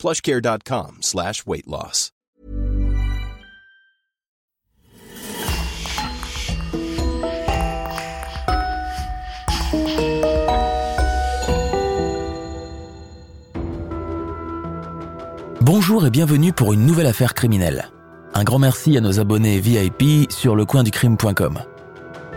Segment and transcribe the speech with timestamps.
[0.00, 1.66] plushcare.com slash weight.
[15.60, 17.90] Bonjour et bienvenue pour une nouvelle affaire criminelle.
[18.32, 21.58] Un grand merci à nos abonnés VIP sur lecoinducrime.com.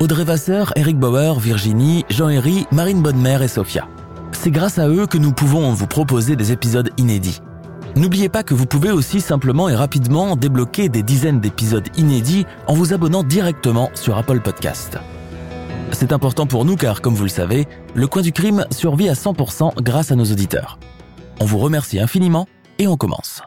[0.01, 3.87] Audrey Vasseur, Eric Bauer, Virginie, Jean-Héry, Marine Bonnemère et Sophia.
[4.33, 7.39] C'est grâce à eux que nous pouvons vous proposer des épisodes inédits.
[7.95, 12.73] N'oubliez pas que vous pouvez aussi simplement et rapidement débloquer des dizaines d'épisodes inédits en
[12.73, 14.97] vous abonnant directement sur Apple Podcast.
[15.91, 19.13] C'est important pour nous car, comme vous le savez, le coin du crime survit à
[19.13, 20.79] 100% grâce à nos auditeurs.
[21.39, 22.47] On vous remercie infiniment
[22.79, 23.43] et on commence.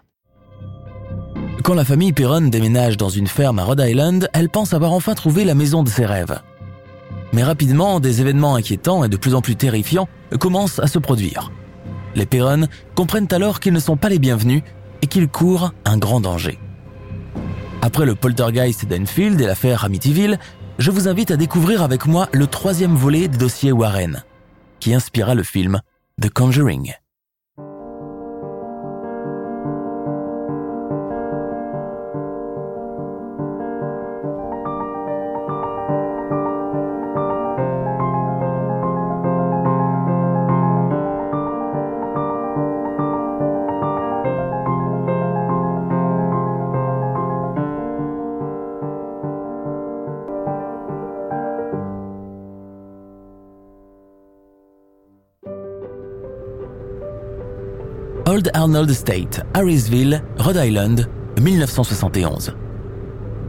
[1.64, 5.14] Quand la famille Perron déménage dans une ferme à Rhode Island, elle pense avoir enfin
[5.14, 6.41] trouvé la maison de ses rêves.
[7.33, 11.50] Mais rapidement, des événements inquiétants et de plus en plus terrifiants commencent à se produire.
[12.17, 14.62] Les Perron comprennent alors qu'ils ne sont pas les bienvenus
[15.03, 16.59] et qu'ils courent un grand danger.
[17.83, 20.39] Après le poltergeist d'Enfield et l'affaire Amityville,
[20.78, 24.25] je vous invite à découvrir avec moi le troisième volet des dossiers Warren,
[24.81, 25.81] qui inspira le film
[26.20, 26.94] The Conjuring.
[58.46, 61.08] Old Arnold Estate, Harrisville, Rhode Island,
[61.40, 62.54] 1971.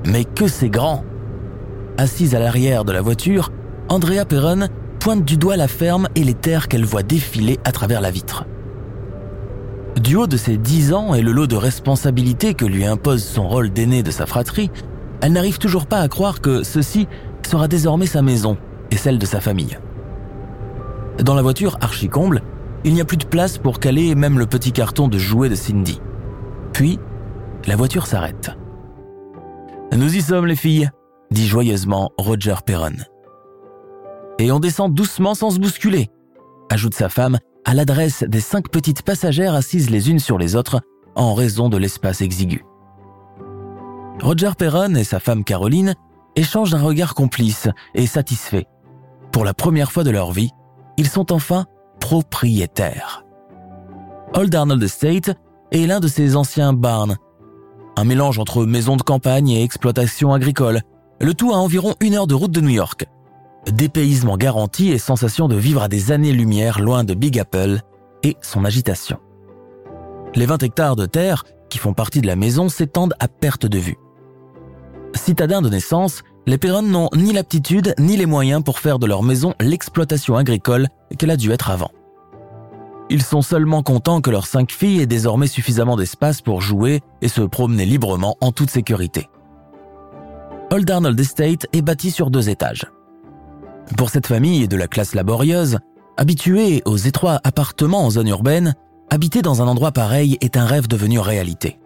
[0.08, 1.04] Mais que c'est grand
[2.00, 3.52] Assise à l'arrière de la voiture,
[3.90, 4.70] Andrea Perron
[5.00, 8.46] pointe du doigt la ferme et les terres qu'elle voit défiler à travers la vitre.
[10.02, 13.48] Du haut de ses dix ans et le lot de responsabilités que lui impose son
[13.48, 14.72] rôle d'aîné de sa fratrie,
[15.22, 17.08] elle n'arrive toujours pas à croire que ceci
[17.46, 18.58] sera désormais sa maison
[18.90, 19.78] et celle de sa famille.
[21.20, 22.42] Dans la voiture archi-comble,
[22.84, 25.56] il n'y a plus de place pour caler même le petit carton de jouets de
[25.56, 26.02] Cindy.
[26.74, 27.00] Puis,
[27.66, 28.52] la voiture s'arrête.
[29.96, 30.90] Nous y sommes, les filles,
[31.32, 32.98] dit joyeusement Roger Perron.
[34.40, 36.10] Et on descend doucement sans se bousculer,
[36.70, 40.82] ajoute sa femme à l'adresse des cinq petites passagères assises les unes sur les autres
[41.16, 42.64] en raison de l'espace exigu.
[44.22, 45.96] Roger Perron et sa femme Caroline
[46.36, 48.68] échangent un regard complice et satisfait.
[49.32, 50.52] Pour la première fois de leur vie,
[50.98, 51.66] ils sont enfin
[52.00, 53.26] propriétaire.
[54.34, 55.36] Old Arnold Estate
[55.72, 57.18] est l'un de ses anciens barns,
[57.96, 60.82] un mélange entre maison de campagne et exploitation agricole,
[61.20, 63.06] le tout à environ une heure de route de New York.
[63.72, 67.80] Dépaysement garanti et sensation de vivre à des années-lumière loin de Big Apple
[68.24, 69.18] et son agitation.
[70.36, 73.80] Les 20 hectares de terre qui font partie de la maison s'étendent à perte de
[73.80, 73.98] vue.
[75.16, 79.22] Citadins de naissance, les Perron n'ont ni l'aptitude ni les moyens pour faire de leur
[79.22, 80.88] maison l'exploitation agricole
[81.18, 81.92] qu'elle a dû être avant.
[83.10, 87.28] Ils sont seulement contents que leurs cinq filles aient désormais suffisamment d'espace pour jouer et
[87.28, 89.28] se promener librement en toute sécurité.
[90.72, 92.86] Old Arnold Estate est bâti sur deux étages.
[93.98, 95.80] Pour cette famille de la classe laborieuse,
[96.16, 98.74] habituée aux étroits appartements en zone urbaine,
[99.10, 101.78] habiter dans un endroit pareil est un rêve devenu réalité.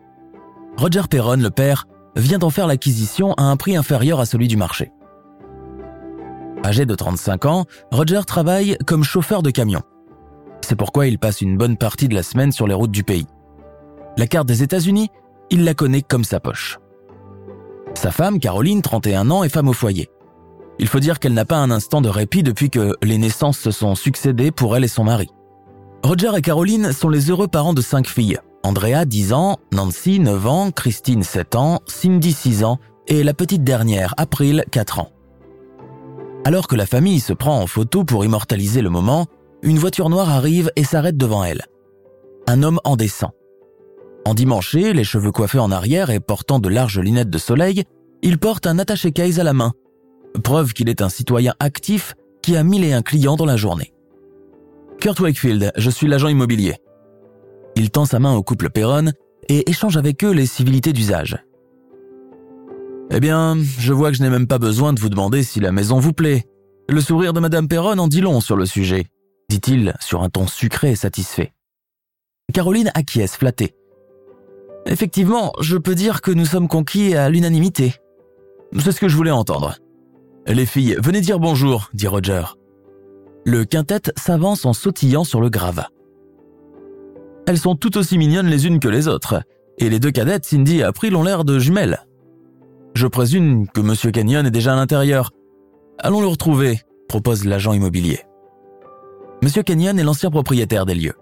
[0.78, 4.58] Roger Perron, le père, vient d'en faire l'acquisition à un prix inférieur à celui du
[4.58, 4.92] marché.
[6.64, 9.82] Âgé de 35 ans, Roger travaille comme chauffeur de camion.
[10.62, 13.26] C'est pourquoi il passe une bonne partie de la semaine sur les routes du pays.
[14.18, 15.10] La carte des États-Unis,
[15.50, 16.78] il la connaît comme sa poche.
[17.96, 20.10] Sa femme, Caroline, 31 ans, est femme au foyer.
[20.80, 23.72] Il faut dire qu'elle n'a pas un instant de répit depuis que les naissances se
[23.72, 25.30] sont succédées pour elle et son mari.
[26.04, 28.40] Roger et Caroline sont les heureux parents de cinq filles.
[28.64, 32.78] Andrea, 10 ans, Nancy, 9 ans, Christine, 7 ans, Cindy, 6 ans,
[33.08, 35.10] et la petite dernière, April, 4 ans.
[36.46, 39.28] Alors que la famille se prend en photo pour immortaliser le moment,
[39.62, 41.64] une voiture noire arrive et s'arrête devant elle.
[42.48, 43.32] Un homme en descend.
[44.26, 47.84] Endimanché, les cheveux coiffés en arrière et portant de larges lunettes de soleil,
[48.22, 49.74] il porte un attaché case à la main,
[50.44, 53.94] preuve qu'il est un citoyen actif qui a mille et un clients dans la journée.
[55.00, 56.76] Kurt Wakefield, je suis l'agent immobilier.
[57.76, 59.12] Il tend sa main au couple Perron
[59.50, 61.38] et échange avec eux les civilités d'usage.
[63.12, 65.72] Eh bien, je vois que je n'ai même pas besoin de vous demander si la
[65.72, 66.46] maison vous plaît.
[66.88, 69.08] Le sourire de Madame Perron en dit long sur le sujet,
[69.50, 71.54] dit-il sur un ton sucré et satisfait.
[72.54, 73.76] Caroline acquiesce, flattée.
[74.86, 77.96] Effectivement, je peux dire que nous sommes conquis à l'unanimité.
[78.80, 79.76] C'est ce que je voulais entendre.
[80.48, 82.44] Les filles, venez dire bonjour, dit Roger.
[83.46, 85.90] Le quintet s'avance en sautillant sur le gravat.
[87.52, 89.44] Elles sont toutes aussi mignonnes les unes que les autres,
[89.78, 92.06] et les deux cadettes, Cindy et April, ont l'air de jumelles.
[92.94, 94.10] Je présume que M.
[94.14, 95.32] Canyon est déjà à l'intérieur.
[96.00, 98.22] Allons le retrouver, propose l'agent immobilier.
[99.42, 99.64] M.
[99.66, 101.16] Canyon est l'ancien propriétaire des lieux.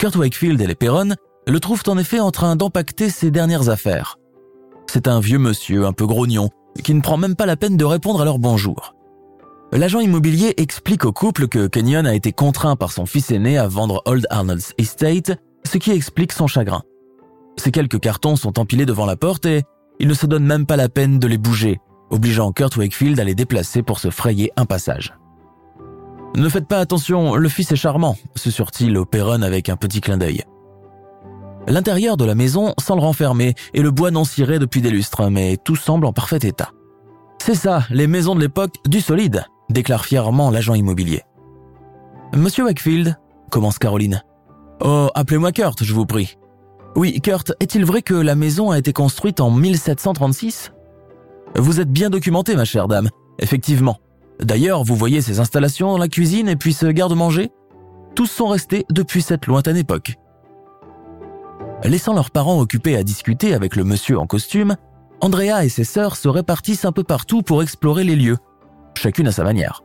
[0.00, 1.14] Kurt Wakefield et les Perron
[1.46, 4.18] le trouvent en effet en train d'empacter ses dernières affaires.
[4.88, 6.48] C'est un vieux monsieur un peu grognon
[6.82, 8.96] qui ne prend même pas la peine de répondre à leur bonjour.
[9.70, 13.68] L'agent immobilier explique au couple que Kenyon a été contraint par son fils aîné à
[13.68, 16.82] vendre Old Arnold's Estate, ce qui explique son chagrin.
[17.56, 19.62] Ces quelques cartons sont empilés devant la porte et
[20.00, 21.80] il ne se donne même pas la peine de les bouger,
[22.10, 25.14] obligeant Kurt Wakefield à les déplacer pour se frayer un passage.
[26.34, 30.16] Ne faites pas attention, le fils est charmant, susurre-t-il au Perron avec un petit clin
[30.16, 30.44] d'œil.
[31.68, 35.58] L'intérieur de la maison semble renfermé et le bois non ciré depuis des lustres, mais
[35.58, 36.70] tout semble en parfait état.
[37.38, 41.22] C'est ça, les maisons de l'époque du solide, déclare fièrement l'agent immobilier.
[42.34, 43.16] Monsieur Wakefield,
[43.50, 44.22] commence Caroline.
[44.84, 46.36] Oh, appelez-moi Kurt, je vous prie.
[46.96, 50.72] Oui, Kurt, est-il vrai que la maison a été construite en 1736
[51.56, 53.08] Vous êtes bien documenté, ma chère dame.
[53.38, 53.98] Effectivement.
[54.40, 57.52] D'ailleurs, vous voyez ces installations dans la cuisine et puis ce garde-manger?
[58.16, 60.16] Tous sont restés depuis cette lointaine époque.
[61.84, 64.74] Laissant leurs parents occupés à discuter avec le monsieur en costume,
[65.20, 68.38] Andrea et ses sœurs se répartissent un peu partout pour explorer les lieux,
[68.96, 69.82] chacune à sa manière.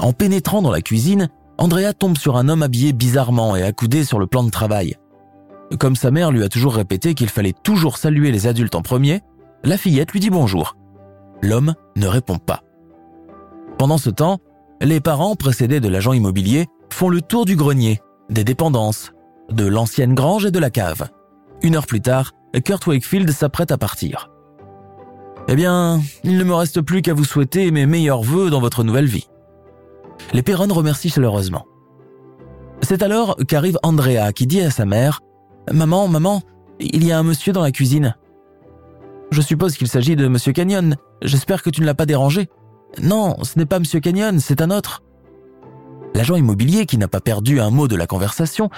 [0.00, 1.28] En pénétrant dans la cuisine,
[1.62, 4.96] Andrea tombe sur un homme habillé bizarrement et accoudé sur le plan de travail.
[5.78, 9.20] Comme sa mère lui a toujours répété qu'il fallait toujours saluer les adultes en premier,
[9.62, 10.76] la fillette lui dit bonjour.
[11.40, 12.64] L'homme ne répond pas.
[13.78, 14.40] Pendant ce temps,
[14.80, 19.12] les parents, précédés de l'agent immobilier, font le tour du grenier, des dépendances,
[19.48, 21.10] de l'ancienne grange et de la cave.
[21.62, 22.32] Une heure plus tard,
[22.64, 24.32] Kurt Wakefield s'apprête à partir.
[25.46, 28.82] Eh bien, il ne me reste plus qu'à vous souhaiter mes meilleurs voeux dans votre
[28.82, 29.28] nouvelle vie.
[30.32, 31.66] Les Perron remercient chaleureusement.
[32.82, 35.20] C'est alors qu'arrive Andrea qui dit à sa mère
[35.70, 36.42] Maman, maman,
[36.80, 38.16] il y a un monsieur dans la cuisine.
[39.30, 40.96] Je suppose qu'il s'agit de monsieur Canyon.
[41.22, 42.48] J'espère que tu ne l'as pas dérangé.
[43.00, 45.02] Non, ce n'est pas monsieur Canyon, c'est un autre.
[46.14, 48.68] L'agent immobilier, qui n'a pas perdu un mot de la conversation,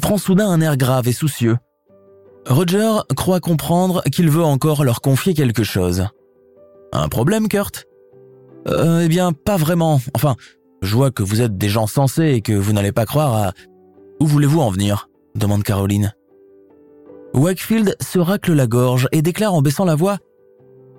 [0.00, 1.58] prend soudain un air grave et soucieux.
[2.48, 6.06] Roger croit comprendre qu'il veut encore leur confier quelque chose.
[6.92, 7.86] Un problème, Kurt?
[8.66, 10.00] Euh, Eh bien, pas vraiment.
[10.14, 10.34] Enfin,
[10.82, 13.52] je vois que vous êtes des gens sensés et que vous n'allez pas croire à...
[14.20, 15.08] Où voulez-vous en venir?
[15.34, 16.12] demande Caroline.
[17.34, 20.18] Wakefield se racle la gorge et déclare en baissant la voix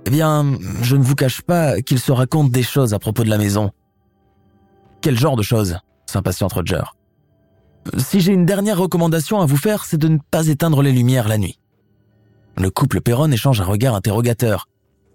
[0.06, 3.30] Eh bien, je ne vous cache pas qu'il se raconte des choses à propos de
[3.30, 3.72] la maison.
[5.01, 5.78] Quel genre de choses?
[6.06, 6.84] s'impatiente Roger.
[7.98, 11.27] Si j'ai une dernière recommandation à vous faire, c'est de ne pas éteindre les lumières
[11.27, 11.60] la nuit.
[12.57, 14.68] Le couple Perron échange un regard interrogateur.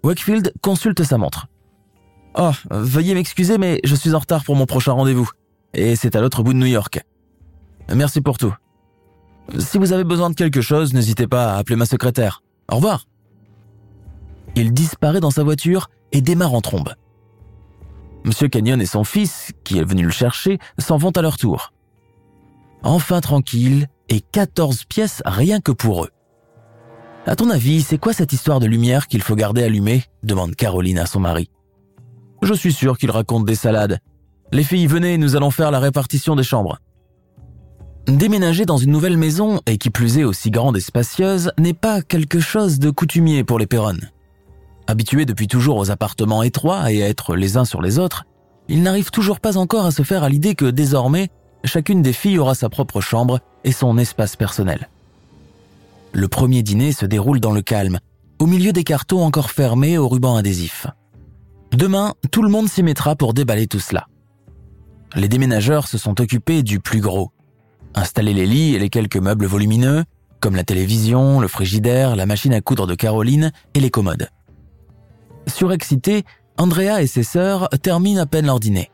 [0.03, 1.47] Wakefield consulte sa montre.
[2.39, 5.29] Oh, veuillez m'excuser, mais je suis en retard pour mon prochain rendez-vous.
[5.73, 7.01] Et c'est à l'autre bout de New York.
[7.93, 8.53] Merci pour tout.
[9.57, 12.43] Si vous avez besoin de quelque chose, n'hésitez pas à appeler ma secrétaire.
[12.71, 13.05] Au revoir.
[14.55, 16.93] Il disparaît dans sa voiture et démarre en trombe.
[18.23, 21.73] Monsieur Canyon et son fils, qui est venu le chercher, s'en vont à leur tour.
[22.83, 26.09] Enfin tranquille, et 14 pièces rien que pour eux.
[27.25, 30.03] À ton avis, c'est quoi cette histoire de lumière qu'il faut garder allumée?
[30.23, 31.49] demande Caroline à son mari.
[32.41, 33.99] Je suis sûr qu'il raconte des salades.
[34.51, 36.79] Les filles, venez, nous allons faire la répartition des chambres.
[38.07, 42.01] Déménager dans une nouvelle maison, et qui plus est aussi grande et spacieuse, n'est pas
[42.01, 43.97] quelque chose de coutumier pour les Perron.
[44.87, 48.23] Habitués depuis toujours aux appartements étroits et à être les uns sur les autres,
[48.69, 51.29] ils n'arrivent toujours pas encore à se faire à l'idée que désormais,
[51.65, 54.87] chacune des filles aura sa propre chambre et son espace personnel.
[56.13, 57.99] Le premier dîner se déroule dans le calme,
[58.39, 60.87] au milieu des cartons encore fermés au ruban adhésif.
[61.71, 64.07] Demain, tout le monde s'y mettra pour déballer tout cela.
[65.15, 67.31] Les déménageurs se sont occupés du plus gros.
[67.95, 70.03] Installer les lits et les quelques meubles volumineux,
[70.39, 74.29] comme la télévision, le frigidaire, la machine à coudre de Caroline et les commodes.
[75.47, 76.23] Surexcitées,
[76.57, 78.91] Andrea et ses sœurs terminent à peine leur dîner.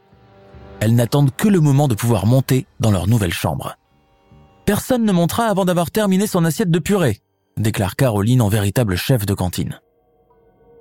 [0.80, 3.78] Elles n'attendent que le moment de pouvoir monter dans leur nouvelle chambre.
[4.66, 7.20] Personne ne montera avant d'avoir terminé son assiette de purée,
[7.58, 9.80] déclare Caroline en véritable chef de cantine.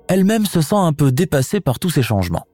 [0.07, 2.45] Elle-même se sent un peu dépassée par tous ces changements.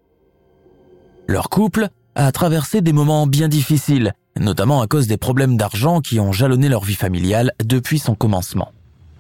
[1.27, 6.20] Leur couple a traversé des moments bien difficiles, notamment à cause des problèmes d'argent qui
[6.20, 8.72] ont jalonné leur vie familiale depuis son commencement.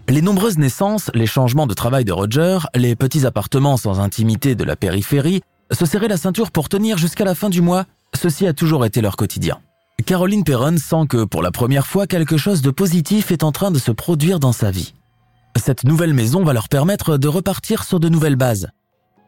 [0.07, 4.63] Les nombreuses naissances, les changements de travail de Roger, les petits appartements sans intimité de
[4.63, 8.53] la périphérie, se serrer la ceinture pour tenir jusqu'à la fin du mois, ceci a
[8.53, 9.59] toujours été leur quotidien.
[10.05, 13.69] Caroline Perron sent que pour la première fois quelque chose de positif est en train
[13.69, 14.93] de se produire dans sa vie.
[15.59, 18.69] Cette nouvelle maison va leur permettre de repartir sur de nouvelles bases.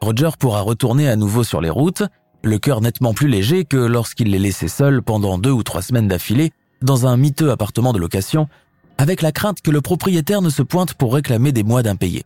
[0.00, 2.02] Roger pourra retourner à nouveau sur les routes,
[2.42, 6.08] le cœur nettement plus léger que lorsqu'il les laissait seuls pendant deux ou trois semaines
[6.08, 8.48] d'affilée dans un miteux appartement de location,
[8.98, 12.24] avec la crainte que le propriétaire ne se pointe pour réclamer des mois d'impayés.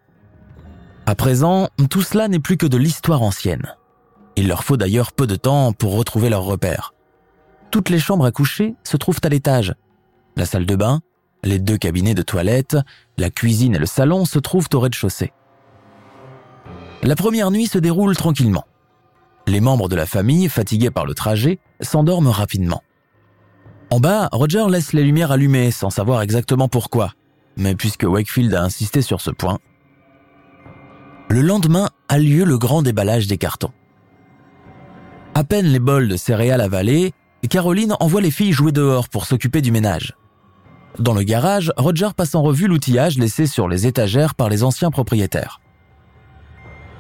[1.05, 3.75] À présent, tout cela n'est plus que de l'histoire ancienne.
[4.37, 6.95] Il leur faut d'ailleurs peu de temps pour retrouver leurs repères.
[7.73, 9.75] Toutes les chambres à coucher se trouvent à l'étage.
[10.37, 11.01] La salle de bain,
[11.43, 12.77] les deux cabinets de toilette,
[13.19, 15.33] la cuisine et le salon se trouvent au rez-de-chaussée.
[17.03, 18.65] La première nuit se déroule tranquillement.
[19.47, 22.83] Les membres de la famille, fatigués par le trajet, s'endorment rapidement.
[23.91, 27.13] En bas, Roger laisse les lumières allumées sans savoir exactement pourquoi,
[27.57, 29.59] mais puisque Wakefield a insisté sur ce point.
[31.29, 33.73] Le lendemain a lieu le grand déballage des cartons.
[35.35, 37.13] À peine les bols de céréales avalés,
[37.49, 40.15] Caroline envoie les filles jouer dehors pour s'occuper du ménage.
[40.99, 44.91] Dans le garage, Roger passe en revue l'outillage laissé sur les étagères par les anciens
[44.91, 45.61] propriétaires.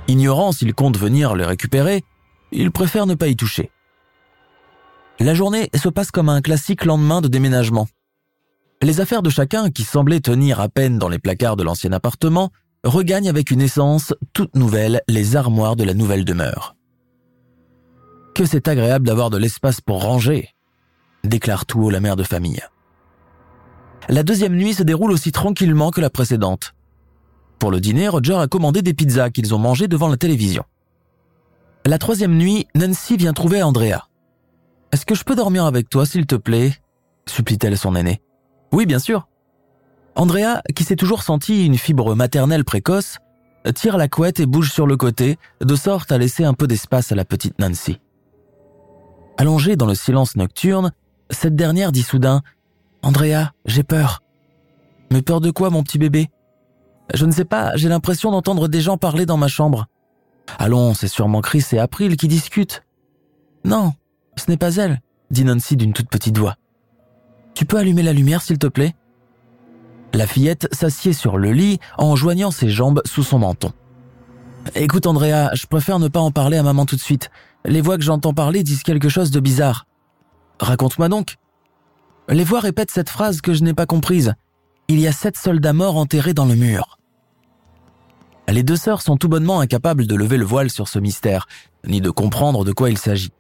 [0.09, 2.05] Ignorant s'il compte venir le récupérer,
[2.53, 3.71] il préfère ne pas y toucher.
[5.19, 7.88] La journée se passe comme un classique lendemain de déménagement.
[8.83, 12.50] Les affaires de chacun, qui semblaient tenir à peine dans les placards de l'ancien appartement,
[12.85, 16.76] regagnent avec une essence toute nouvelle les armoires de la nouvelle demeure.
[18.35, 20.50] Que c'est agréable d'avoir de l'espace pour ranger,
[21.25, 22.61] déclare tout haut la mère de famille.
[24.09, 26.75] La deuxième nuit se déroule aussi tranquillement que la précédente.
[27.59, 30.65] Pour le dîner, Roger a commandé des pizzas qu'ils ont mangées devant la télévision.
[31.85, 34.09] La troisième nuit, Nancy vient trouver Andrea.
[34.93, 36.73] Est-ce que je peux dormir avec toi, s'il te plaît?
[37.29, 38.21] supplie-t-elle son aîné.
[38.73, 39.29] Oui, bien sûr.
[40.15, 43.19] Andrea, qui s'est toujours sentie une fibre maternelle précoce,
[43.75, 47.11] tire la couette et bouge sur le côté, de sorte à laisser un peu d'espace
[47.11, 48.01] à la petite Nancy.
[49.39, 50.93] Allongée dans le silence nocturne,
[51.31, 52.43] cette dernière dit soudain
[53.07, 54.21] Andrea, j'ai peur.
[55.13, 56.29] Mais peur de quoi, mon petit bébé?
[57.15, 59.87] Je ne sais pas, j'ai l'impression d'entendre des gens parler dans ma chambre.
[60.59, 62.83] Allons, c'est sûrement Chris et April qui discutent.
[63.63, 63.93] Non,
[64.35, 66.57] ce n'est pas elle, dit Nancy d'une toute petite voix.
[67.55, 68.97] Tu peux allumer la lumière, s'il te plaît?
[70.13, 73.73] La fillette s'assied sur le lit en joignant ses jambes sous son menton.
[74.75, 77.31] Écoute, Andrea, je préfère ne pas en parler à maman tout de suite.
[77.65, 79.87] Les voix que j'entends parler disent quelque chose de bizarre.
[80.59, 81.37] Raconte-moi donc.
[82.28, 84.35] Les voix répètent cette phrase que je n'ai pas comprise.
[84.88, 86.99] Il y a sept soldats morts enterrés dans le mur.
[88.49, 91.47] Les deux sœurs sont tout bonnement incapables de lever le voile sur ce mystère,
[91.87, 93.33] ni de comprendre de quoi il s'agit.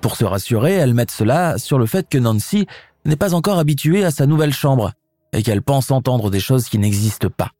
[0.00, 2.66] Pour se rassurer, elles mettent cela sur le fait que Nancy
[3.04, 4.92] n'est pas encore habituée à sa nouvelle chambre
[5.32, 7.52] et qu'elle pense entendre des choses qui n'existent pas.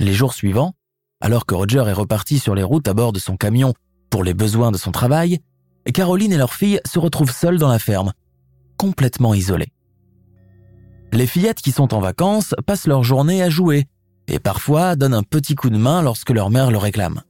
[0.00, 0.74] Les jours suivants,
[1.20, 3.74] alors que Roger est reparti sur les routes à bord de son camion
[4.10, 5.40] pour les besoins de son travail,
[5.92, 8.12] Caroline et leur fille se retrouvent seules dans la ferme,
[8.76, 9.72] complètement isolées.
[11.12, 13.86] Les fillettes qui sont en vacances passent leur journée à jouer
[14.26, 17.22] et parfois donnent un petit coup de main lorsque leur mère le réclame.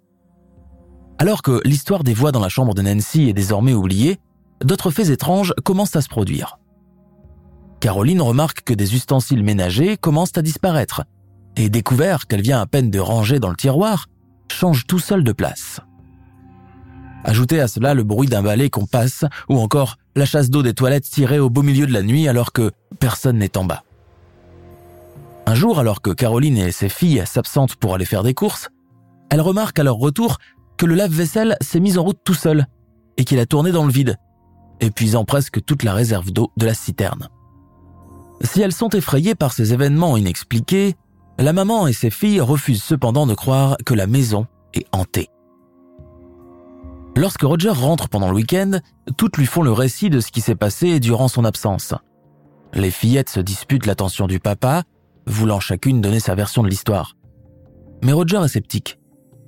[1.19, 4.19] Alors que l'histoire des voix dans la chambre de Nancy est désormais oubliée,
[4.63, 6.59] d'autres faits étranges commencent à se produire.
[7.81, 11.05] Caroline remarque que des ustensiles ménagers commencent à disparaître
[11.57, 14.07] et découvert qu'elle vient à peine de ranger dans le tiroir,
[14.51, 15.81] change tout seul de place.
[17.25, 20.75] Ajoutez à cela le bruit d'un balai qu'on passe, ou encore la chasse d'eau des
[20.75, 23.85] toilettes tirée au beau milieu de la nuit alors que personne n'est en bas.
[25.47, 28.69] Un jour, alors que Caroline et ses filles s'absentent pour aller faire des courses,
[29.31, 30.39] elle remarque à leur retour
[30.77, 32.67] que le lave-vaisselle s'est mis en route tout seul
[33.17, 34.17] et qu'il a tourné dans le vide,
[34.81, 37.29] épuisant presque toute la réserve d'eau de la citerne.
[38.41, 40.97] Si elles sont effrayées par ces événements inexpliqués,
[41.39, 45.29] la maman et ses filles refusent cependant de croire que la maison est hantée.
[47.17, 48.81] Lorsque Roger rentre pendant le week-end,
[49.17, 51.95] toutes lui font le récit de ce qui s'est passé durant son absence.
[52.73, 54.83] Les fillettes se disputent l'attention du papa,
[55.27, 57.17] voulant chacune donner sa version de l'histoire.
[58.03, 58.99] Mais Roger est sceptique.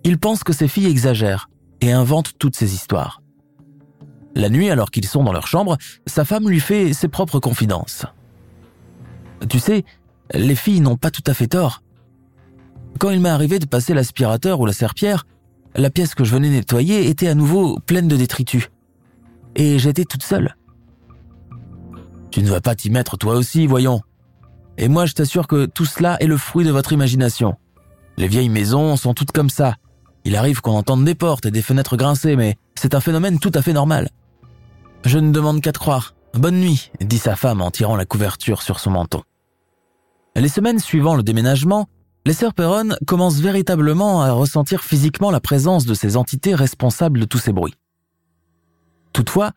[0.05, 3.21] Il pense que ses filles exagèrent et inventent toutes ces histoires.
[4.37, 8.07] La nuit, alors qu'ils sont dans leur chambre, sa femme lui fait ses propres confidences.
[9.49, 9.85] Tu sais,
[10.33, 11.83] les filles n'ont pas tout à fait tort.
[12.99, 15.27] Quand il m'est arrivé de passer l'aspirateur ou la serpillère,
[15.77, 18.71] la pièce que je venais nettoyer était à nouveau pleine de détritus.
[19.55, 20.57] Et j'étais toute seule.
[22.31, 24.01] Tu ne vas pas t'y mettre toi aussi, voyons.
[24.79, 27.57] Et moi, je t'assure que tout cela est le fruit de votre imagination.
[28.17, 29.77] Les vieilles maisons sont toutes comme ça.
[30.25, 33.53] Il arrive qu'on entende des portes et des fenêtres grincer, mais c'est un phénomène tout
[33.55, 34.11] à fait normal.
[35.05, 36.15] Je ne demande qu'à te croire.
[36.35, 39.23] Bonne nuit, dit sa femme en tirant la couverture sur son menton.
[40.35, 41.89] Les semaines suivant le déménagement,
[42.27, 47.25] les sœurs Perron commencent véritablement à ressentir physiquement la présence de ces entités responsables de
[47.25, 47.77] tous ces bruits.
[49.13, 49.53] Toutefois,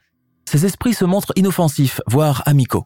[0.46, 2.86] ces esprits se montrent inoffensifs, voire amicaux.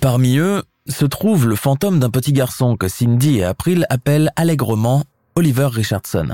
[0.00, 5.04] Parmi eux se trouve le fantôme d'un petit garçon que Cindy et April appellent allègrement
[5.34, 6.28] Oliver Richardson.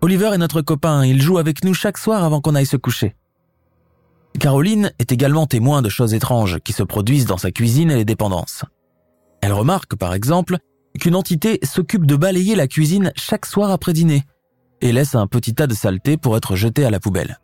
[0.00, 3.16] Oliver est notre copain, il joue avec nous chaque soir avant qu'on aille se coucher.
[4.38, 8.04] Caroline est également témoin de choses étranges qui se produisent dans sa cuisine et les
[8.04, 8.64] dépendances.
[9.40, 10.58] Elle remarque, par exemple,
[10.98, 14.24] qu'une entité s'occupe de balayer la cuisine chaque soir après dîner
[14.80, 17.38] et laisse un petit tas de saleté pour être jeté à la poubelle.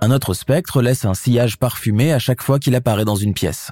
[0.00, 3.70] Un autre spectre laisse un sillage parfumé à chaque fois qu'il apparaît dans une pièce.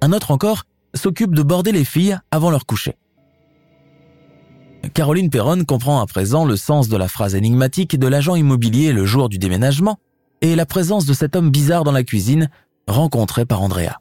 [0.00, 0.64] Un autre encore
[0.94, 2.96] s'occupe de border les filles avant leur coucher.
[4.94, 9.04] Caroline Perron comprend à présent le sens de la phrase énigmatique de l'agent immobilier le
[9.04, 9.98] jour du déménagement
[10.40, 12.48] et la présence de cet homme bizarre dans la cuisine
[12.88, 14.00] rencontré par Andrea.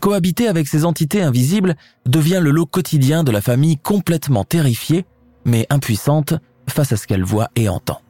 [0.00, 5.06] Cohabiter avec ces entités invisibles devient le lot quotidien de la famille complètement terrifiée,
[5.44, 6.34] mais impuissante
[6.68, 8.00] face à ce qu'elle voit et entend.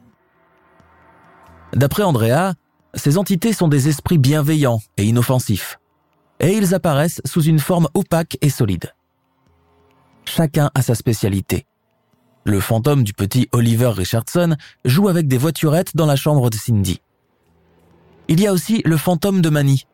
[1.73, 2.53] D'après Andrea,
[2.93, 5.79] ces entités sont des esprits bienveillants et inoffensifs,
[6.39, 8.93] et ils apparaissent sous une forme opaque et solide.
[10.25, 11.65] Chacun a sa spécialité.
[12.45, 17.01] Le fantôme du petit Oliver Richardson joue avec des voiturettes dans la chambre de Cindy.
[18.27, 19.85] Il y a aussi le fantôme de Manny,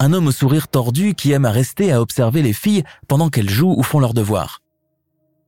[0.00, 3.50] un homme au sourire tordu qui aime à rester à observer les filles pendant qu'elles
[3.50, 4.60] jouent ou font leurs devoirs.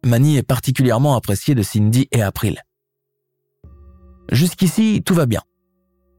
[0.05, 2.63] Manny est particulièrement apprécié de Cindy et April.
[4.33, 5.43] Jusqu'ici, tout va bien.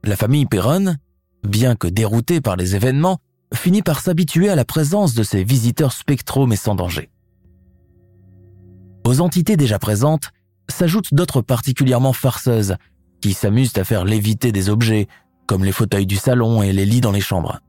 [0.04, 0.96] La famille Perron,
[1.44, 3.20] bien que déroutée par les événements,
[3.54, 7.10] finit par s'habituer à la présence de ces visiteurs spectraux mais sans danger.
[9.04, 10.32] Aux entités déjà présentes
[10.70, 12.76] s'ajoutent d'autres particulièrement farceuses
[13.20, 15.08] qui s'amusent à faire léviter des objets,
[15.48, 17.60] comme les fauteuils du salon et les lits dans les chambres.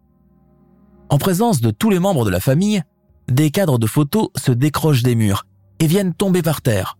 [1.12, 2.82] En présence de tous les membres de la famille,
[3.28, 5.44] des cadres de photos se décrochent des murs
[5.78, 6.96] et viennent tomber par terre.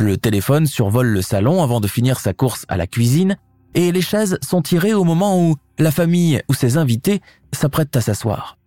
[0.00, 3.36] Le téléphone survole le salon avant de finir sa course à la cuisine
[3.74, 7.20] et les chaises sont tirées au moment où la famille ou ses invités
[7.52, 8.58] s'apprêtent à s'asseoir.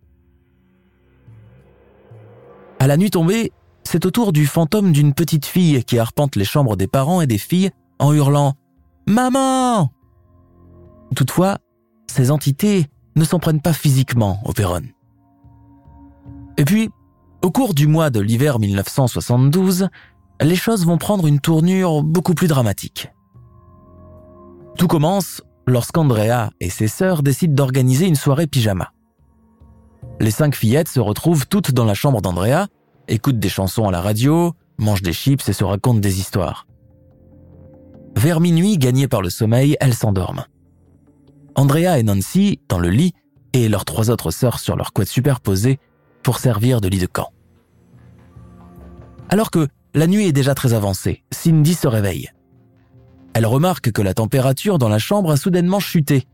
[2.78, 3.52] À la nuit tombée,
[3.84, 7.26] c'est au tour du fantôme d'une petite fille qui arpente les chambres des parents et
[7.26, 8.52] des filles en hurlant⁇
[9.12, 9.92] Maman!⁇
[11.14, 11.58] Toutefois,
[12.06, 14.82] ces entités ne s'en prennent pas physiquement au Perron.
[16.56, 16.90] Et puis,
[17.42, 19.88] au cours du mois de l'hiver 1972,
[20.40, 23.10] les choses vont prendre une tournure beaucoup plus dramatique.
[24.76, 28.92] Tout commence lorsqu'Andrea et ses sœurs décident d'organiser une soirée pyjama.
[30.20, 32.68] Les cinq fillettes se retrouvent toutes dans la chambre d'Andrea,
[33.08, 36.66] écoutent des chansons à la radio, mangent des chips et se racontent des histoires.
[38.16, 40.46] Vers minuit, gagnées par le sommeil, elles s'endorment.
[41.54, 43.12] Andrea et Nancy dans le lit
[43.52, 45.78] et leurs trois autres sœurs sur leur couette superposée
[46.22, 47.28] pour servir de lit de camp.
[49.28, 52.30] Alors que la nuit est déjà très avancée, Cindy se réveille.
[53.34, 56.26] Elle remarque que la température dans la chambre a soudainement chuté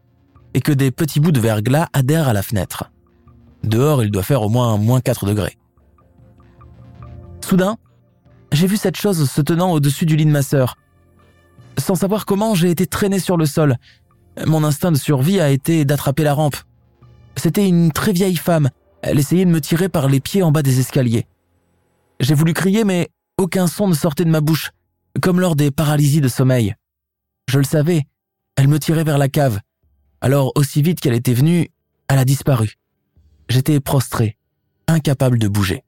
[0.55, 2.91] et que des petits bouts de verglas adhèrent à la fenêtre.
[3.65, 5.59] Dehors, il doit faire au moins moins 4 degrés.
[7.41, 7.77] Soudain,
[8.53, 10.77] j'ai vu cette chose se tenant au-dessus du lit de ma sœur.
[11.77, 13.77] Sans savoir comment, j'ai été traîné sur le sol
[14.47, 16.57] mon instinct de survie a été d'attraper la rampe.
[17.37, 18.71] C'était une très vieille femme.
[19.03, 21.27] Elle essayait de me tirer par les pieds en bas des escaliers.
[22.21, 24.73] J'ai voulu crier, mais aucun son ne sortait de ma bouche,
[25.23, 26.75] comme lors des paralysies de sommeil.
[27.49, 28.07] Je le savais,
[28.57, 29.61] elle me tirait vers la cave.
[30.21, 31.71] Alors, aussi vite qu'elle était venue,
[32.09, 32.75] elle a disparu.
[33.49, 34.37] J'étais prostré,
[34.89, 35.85] incapable de bouger.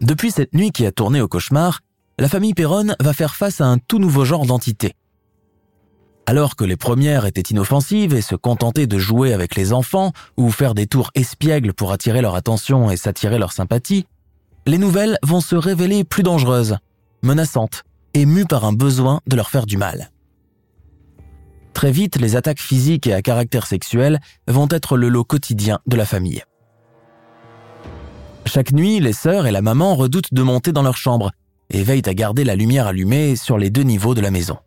[0.00, 1.80] Depuis cette nuit qui a tourné au cauchemar,
[2.18, 4.94] la famille Perron va faire face à un tout nouveau genre d'entité.
[6.26, 10.50] Alors que les premières étaient inoffensives et se contentaient de jouer avec les enfants ou
[10.50, 14.06] faire des tours espiègles pour attirer leur attention et s'attirer leur sympathie,
[14.66, 16.78] les nouvelles vont se révéler plus dangereuses,
[17.22, 17.82] menaçantes
[18.14, 20.10] et mues par un besoin de leur faire du mal.
[21.74, 25.96] Très vite, les attaques physiques et à caractère sexuel vont être le lot quotidien de
[25.96, 26.42] la famille.
[28.46, 31.32] Chaque nuit, les sœurs et la maman redoutent de monter dans leur chambre
[31.70, 34.58] et veillent à garder la lumière allumée sur les deux niveaux de la maison.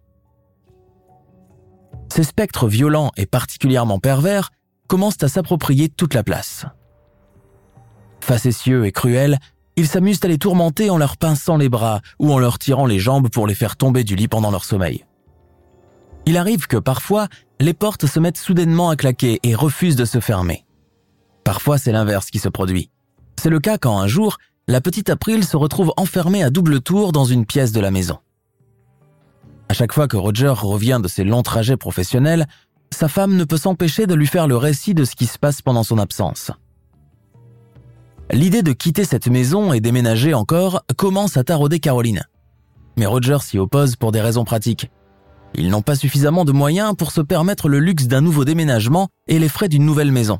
[2.17, 4.49] Ces spectres violents et particulièrement pervers
[4.87, 6.65] commencent à s'approprier toute la place.
[8.21, 9.37] Facétieux et cruels,
[9.75, 12.97] ils s'amusent à les tourmenter en leur pinçant les bras ou en leur tirant les
[12.97, 15.05] jambes pour les faire tomber du lit pendant leur sommeil.
[16.25, 17.27] Il arrive que parfois,
[17.59, 20.65] les portes se mettent soudainement à claquer et refusent de se fermer.
[21.43, 22.89] Parfois, c'est l'inverse qui se produit.
[23.39, 27.11] C'est le cas quand un jour, la petite April se retrouve enfermée à double tour
[27.11, 28.17] dans une pièce de la maison.
[29.69, 32.47] À chaque fois que Roger revient de ses longs trajets professionnels,
[32.91, 35.61] sa femme ne peut s'empêcher de lui faire le récit de ce qui se passe
[35.61, 36.51] pendant son absence.
[38.31, 42.23] L'idée de quitter cette maison et déménager encore commence à tarauder Caroline.
[42.97, 44.89] Mais Roger s'y oppose pour des raisons pratiques.
[45.55, 49.39] Ils n'ont pas suffisamment de moyens pour se permettre le luxe d'un nouveau déménagement et
[49.39, 50.39] les frais d'une nouvelle maison.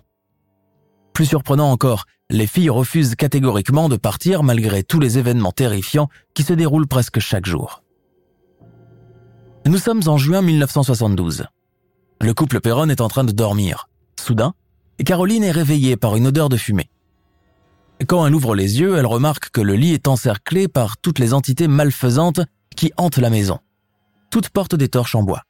[1.13, 6.43] Plus surprenant encore, les filles refusent catégoriquement de partir malgré tous les événements terrifiants qui
[6.43, 7.83] se déroulent presque chaque jour.
[9.67, 11.45] Nous sommes en juin 1972.
[12.21, 13.89] Le couple Perron est en train de dormir.
[14.17, 14.53] Soudain,
[15.05, 16.89] Caroline est réveillée par une odeur de fumée.
[18.07, 21.33] Quand elle ouvre les yeux, elle remarque que le lit est encerclé par toutes les
[21.33, 22.39] entités malfaisantes
[22.77, 23.59] qui hantent la maison.
[24.29, 25.43] Toutes portent des torches en bois.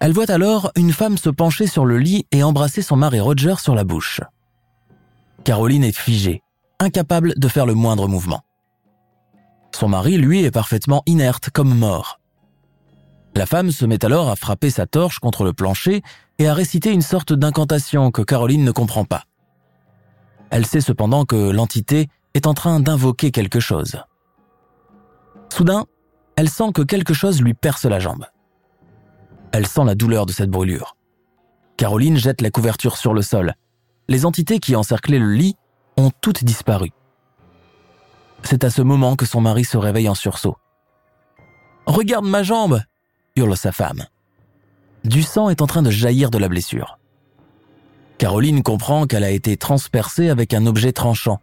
[0.00, 3.54] Elle voit alors une femme se pencher sur le lit et embrasser son mari Roger
[3.60, 4.20] sur la bouche.
[5.44, 6.42] Caroline est figée,
[6.80, 8.40] incapable de faire le moindre mouvement.
[9.72, 12.18] Son mari, lui, est parfaitement inerte, comme mort.
[13.34, 16.02] La femme se met alors à frapper sa torche contre le plancher
[16.38, 19.24] et à réciter une sorte d'incantation que Caroline ne comprend pas.
[20.50, 23.96] Elle sait cependant que l'entité est en train d'invoquer quelque chose.
[25.48, 25.86] Soudain,
[26.36, 28.26] elle sent que quelque chose lui perce la jambe.
[29.52, 30.96] Elle sent la douleur de cette brûlure.
[31.76, 33.54] Caroline jette la couverture sur le sol.
[34.08, 35.56] Les entités qui encerclaient le lit
[35.96, 36.90] ont toutes disparu.
[38.42, 40.56] C'est à ce moment que son mari se réveille en sursaut.
[41.86, 42.80] Regarde ma jambe
[43.36, 44.04] hurle sa femme.
[45.04, 46.98] Du sang est en train de jaillir de la blessure.
[48.18, 51.40] Caroline comprend qu'elle a été transpercée avec un objet tranchant.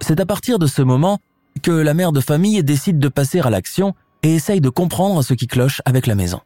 [0.00, 1.18] C'est à partir de ce moment
[1.62, 5.34] que la mère de famille décide de passer à l'action et essaye de comprendre ce
[5.34, 6.40] qui cloche avec la maison.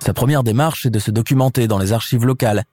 [0.00, 2.64] Sa première démarche est de se documenter dans les archives locales.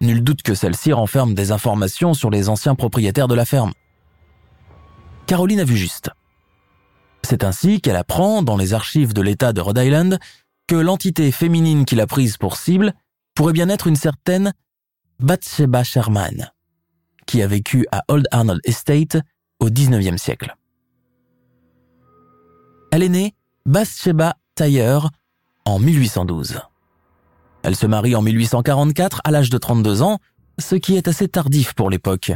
[0.00, 3.72] Nul doute que celle-ci renferme des informations sur les anciens propriétaires de la ferme.
[5.26, 6.10] Caroline a vu juste.
[7.24, 10.18] C'est ainsi qu'elle apprend, dans les archives de l'État de Rhode Island,
[10.66, 12.92] que l'entité féminine qu'il a prise pour cible
[13.34, 14.52] pourrait bien être une certaine
[15.20, 16.52] Bathsheba Sherman,
[17.26, 19.16] qui a vécu à Old Arnold Estate
[19.58, 20.54] au XIXe siècle.
[22.92, 23.34] Elle est née
[23.64, 25.10] Bathsheba Taylor
[25.64, 26.60] en 1812.
[27.62, 30.18] Elle se marie en 1844 à l'âge de 32 ans,
[30.58, 32.32] ce qui est assez tardif pour l'époque,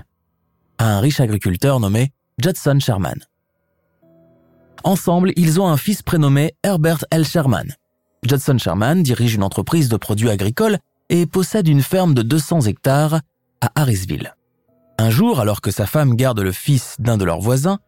[0.79, 3.19] à un riche agriculteur nommé Judson Sherman.
[4.85, 7.25] Ensemble, ils ont un fils prénommé Herbert L.
[7.25, 7.75] Sherman.
[8.25, 13.21] Judson Sherman dirige une entreprise de produits agricoles et possède une ferme de 200 hectares
[13.61, 14.35] à Harrisville.
[14.99, 17.79] Un jour, alors que sa femme garde le fils d'un de leurs voisins,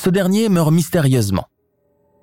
[0.00, 1.48] ce dernier meurt mystérieusement.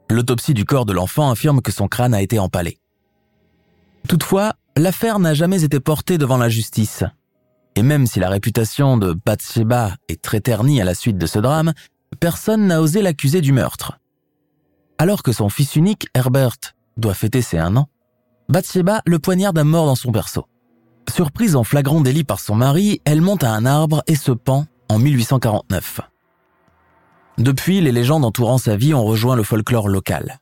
[0.10, 2.80] L'autopsie du corps de l'enfant affirme que son crâne a été empalé.
[4.08, 7.04] Toutefois, l'affaire n'a jamais été portée devant la justice.
[7.76, 11.39] Et même si la réputation de Bathsheba est très ternie à la suite de ce
[11.39, 11.74] drame,
[12.19, 14.00] personne n'a osé l'accuser du meurtre.
[14.97, 16.58] Alors que son fils unique, Herbert,
[16.97, 17.89] doit fêter ses un an,
[18.50, 20.45] Bathsheba le poignarde à mort dans son berceau.
[21.10, 24.65] Surprise en flagrant délit par son mari, elle monte à un arbre et se pend
[24.89, 26.02] en 1849.
[27.38, 30.39] Depuis, les légendes entourant sa vie ont rejoint le folklore local.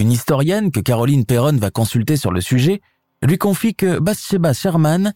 [0.00, 2.80] Une historienne que Caroline Perron va consulter sur le sujet
[3.22, 5.12] lui confie que Bathsheba Sherman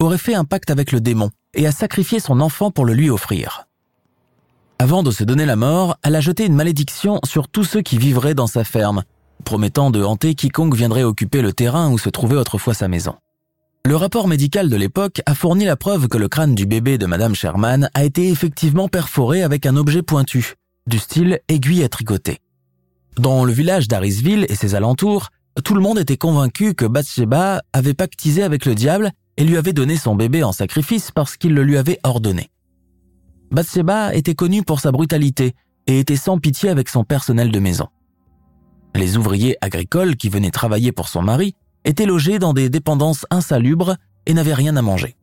[0.00, 3.10] aurait fait un pacte avec le démon et a sacrifié son enfant pour le lui
[3.10, 3.68] offrir.
[4.78, 7.96] Avant de se donner la mort, elle a jeté une malédiction sur tous ceux qui
[7.96, 9.04] vivraient dans sa ferme,
[9.44, 13.14] promettant de hanter quiconque viendrait occuper le terrain où se trouvait autrefois sa maison.
[13.86, 17.06] Le rapport médical de l'époque a fourni la preuve que le crâne du bébé de
[17.06, 20.54] Madame Sherman a été effectivement perforé avec un objet pointu,
[20.86, 22.40] du style aiguille à tricoter.
[23.16, 25.28] Dans le village d'Arisville et ses alentours,
[25.62, 29.72] tout le monde était convaincu que Bathsheba avait pactisé avec le diable et lui avait
[29.72, 32.50] donné son bébé en sacrifice parce qu'il le lui avait ordonné.
[33.54, 35.54] Bathsheba était connue pour sa brutalité
[35.86, 37.86] et était sans pitié avec son personnel de maison.
[38.96, 43.94] Les ouvriers agricoles qui venaient travailler pour son mari étaient logés dans des dépendances insalubres
[44.26, 45.16] et n'avaient rien à manger.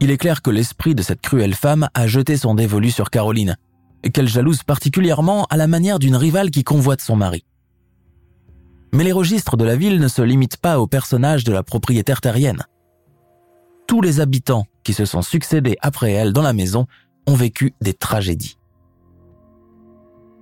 [0.00, 3.56] Il est clair que l'esprit de cette cruelle femme a jeté son dévolu sur Caroline,
[4.12, 7.42] qu'elle jalouse particulièrement à la manière d'une rivale qui convoite son mari.
[8.92, 12.20] Mais les registres de la ville ne se limitent pas aux personnages de la propriétaire
[12.20, 12.64] terrienne.
[13.86, 16.86] Tous les habitants se sont succédés après elle dans la maison
[17.26, 18.58] ont vécu des tragédies.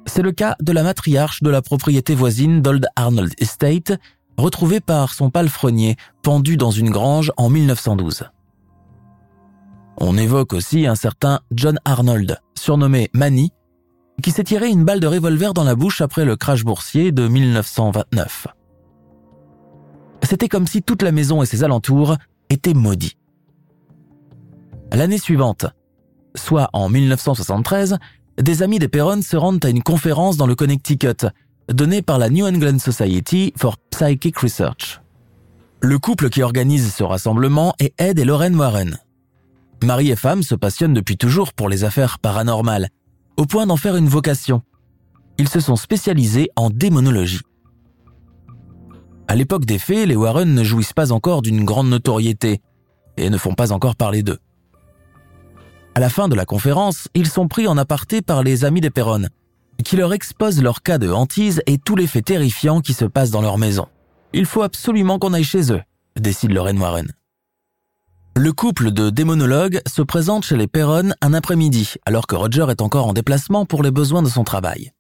[0.07, 3.93] C'est le cas de la matriarche de la propriété voisine d'Old Arnold Estate,
[4.37, 8.25] retrouvée par son palefrenier pendu dans une grange en 1912.
[9.99, 13.53] On évoque aussi un certain John Arnold, surnommé Manny,
[14.23, 17.27] qui s'est tiré une balle de revolver dans la bouche après le crash boursier de
[17.27, 18.47] 1929.
[20.23, 22.17] C'était comme si toute la maison et ses alentours
[22.51, 23.17] étaient maudits.
[24.93, 25.67] L'année suivante,
[26.35, 27.99] soit en 1973,
[28.39, 31.27] des amis des Perron se rendent à une conférence dans le Connecticut,
[31.73, 35.01] donnée par la New England Society for Psychic Research.
[35.81, 38.99] Le couple qui organise ce rassemblement est Ed et Lorraine Warren.
[39.85, 42.89] Mari et femme se passionnent depuis toujours pour les affaires paranormales,
[43.37, 44.63] au point d'en faire une vocation.
[45.39, 47.43] Ils se sont spécialisés en démonologie.
[49.29, 52.63] À l'époque des faits, les Warren ne jouissent pas encore d'une grande notoriété
[53.17, 54.39] et ne font pas encore parler d'eux.
[55.97, 58.91] À la fin de la conférence, ils sont pris en aparté par les amis des
[58.91, 59.29] Perron,
[59.83, 63.31] qui leur exposent leur cas de hantise et tous les faits terrifiants qui se passent
[63.31, 63.87] dans leur maison.
[64.35, 65.81] Il faut absolument qu'on aille chez eux,
[66.15, 67.11] décide Lorraine Warren.
[68.37, 72.83] Le couple de démonologues se présente chez les Perron un après-midi, alors que Roger est
[72.83, 74.93] encore en déplacement pour les besoins de son travail.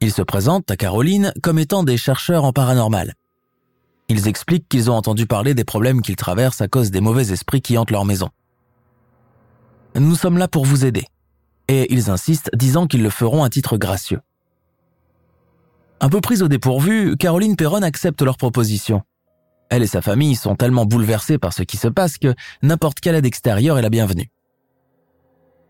[0.00, 3.14] Ils se présentent à Caroline comme étant des chercheurs en paranormal.
[4.08, 7.60] Ils expliquent qu'ils ont entendu parler des problèmes qu'ils traversent à cause des mauvais esprits
[7.60, 8.30] qui hantent leur maison.
[9.96, 11.06] Nous sommes là pour vous aider.
[11.68, 14.20] Et ils insistent, disant qu'ils le feront à titre gracieux.
[16.00, 19.02] Un peu prise au dépourvu, Caroline Perron accepte leur proposition.
[19.68, 23.14] Elle et sa famille sont tellement bouleversées par ce qui se passe que n'importe quelle
[23.14, 24.30] aide extérieure est la bienvenue.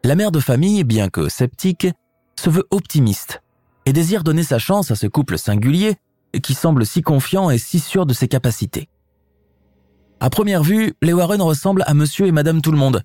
[0.05, 1.89] La mère de famille, bien que sceptique,
[2.39, 3.43] se veut optimiste
[3.85, 5.97] et désire donner sa chance à ce couple singulier
[6.43, 8.89] qui semble si confiant et si sûr de ses capacités.
[10.21, 13.03] À première vue, les Warren ressemblent à monsieur et madame tout le monde.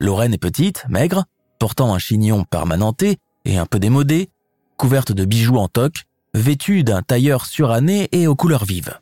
[0.00, 1.24] Lorraine est petite, maigre,
[1.58, 4.30] portant un chignon permanenté et un peu démodé,
[4.76, 8.98] couverte de bijoux en toque, vêtue d'un tailleur suranné et aux couleurs vives.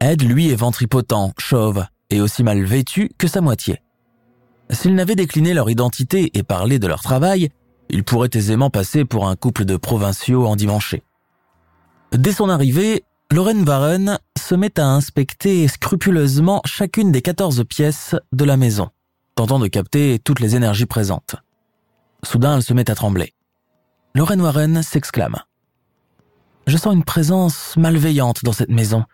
[0.00, 3.80] Ed, lui, est ventripotent, chauve et aussi mal vêtu que sa moitié.
[4.70, 7.50] S'ils n'avaient décliné leur identité et parlé de leur travail,
[7.88, 11.02] il pourrait aisément passer pour un couple de provinciaux endimanchés.
[12.12, 18.44] Dès son arrivée, Lorraine Warren se met à inspecter scrupuleusement chacune des 14 pièces de
[18.44, 18.90] la maison,
[19.34, 21.36] tentant de capter toutes les énergies présentes.
[22.24, 23.34] Soudain, elle se met à trembler.
[24.14, 25.36] Lorraine Warren s'exclame.
[26.66, 29.04] Je sens une présence malveillante dans cette maison.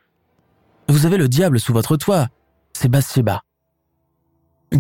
[0.89, 2.29] Vous avez le diable sous votre toit.
[2.73, 3.43] C'est Bathsheba.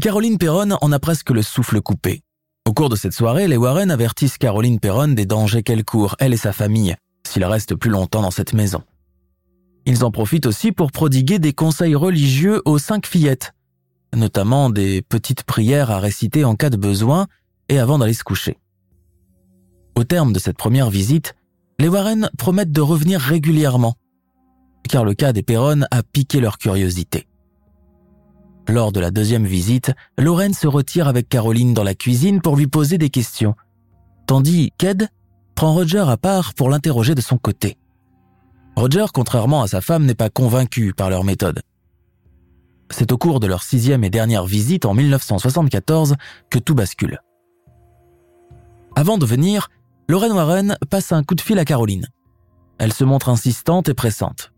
[0.00, 2.22] Caroline Perron en a presque le souffle coupé.
[2.66, 6.34] Au cours de cette soirée, les Warren avertissent Caroline Perron des dangers qu'elle court, elle
[6.34, 6.94] et sa famille,
[7.26, 8.82] s'il reste plus longtemps dans cette maison.
[9.86, 13.54] Ils en profitent aussi pour prodiguer des conseils religieux aux cinq fillettes,
[14.14, 17.26] notamment des petites prières à réciter en cas de besoin
[17.68, 18.58] et avant d'aller se coucher.
[19.94, 21.34] Au terme de cette première visite,
[21.78, 23.94] les Warren promettent de revenir régulièrement,
[24.88, 27.28] car le cas des Perron a piqué leur curiosité.
[28.68, 32.66] Lors de la deuxième visite, Lorraine se retire avec Caroline dans la cuisine pour lui
[32.66, 33.54] poser des questions,
[34.26, 35.08] tandis qu'Ed
[35.54, 37.78] prend Roger à part pour l'interroger de son côté.
[38.76, 41.62] Roger, contrairement à sa femme, n'est pas convaincu par leur méthode.
[42.90, 46.16] C'est au cours de leur sixième et dernière visite en 1974
[46.50, 47.20] que tout bascule.
[48.96, 49.68] Avant de venir,
[50.08, 52.08] Lorraine Warren passe un coup de fil à Caroline.
[52.78, 54.52] Elle se montre insistante et pressante.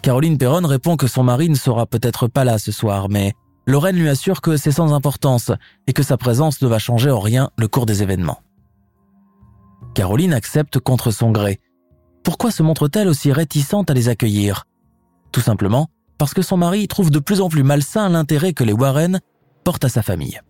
[0.00, 3.34] Caroline Perron répond que son mari ne sera peut-être pas là ce soir, mais
[3.66, 5.52] Lorraine lui assure que c'est sans importance
[5.86, 8.40] et que sa présence ne va changer en rien le cours des événements.
[9.94, 11.60] Caroline accepte contre son gré.
[12.24, 14.64] Pourquoi se montre-t-elle aussi réticente à les accueillir?
[15.30, 18.72] Tout simplement parce que son mari trouve de plus en plus malsain l'intérêt que les
[18.72, 19.20] Warren
[19.64, 20.40] portent à sa famille.